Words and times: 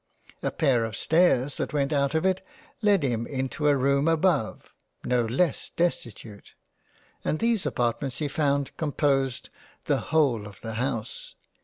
A 0.41 0.49
pair 0.49 0.83
of 0.83 0.95
stairs 0.97 1.57
that 1.57 1.73
went 1.73 1.93
out 1.93 2.15
of 2.15 2.25
it 2.25 2.43
led 2.81 3.03
him 3.03 3.27
into 3.27 3.67
a 3.67 3.77
room 3.77 4.07
above, 4.07 4.73
no 5.03 5.25
less 5.25 5.69
destitute, 5.69 6.55
and 7.23 7.37
these 7.37 7.67
apartments 7.67 8.17
he 8.17 8.27
found 8.27 8.75
composed 8.77 9.51
the 9.85 9.97
whole 10.09 10.41
139 10.41 10.41
£ 10.43 10.43
JANE 10.43 10.47
AUSTEN 10.47 10.47
of 10.47 10.61
the 10.95 10.99
House. 11.05 11.35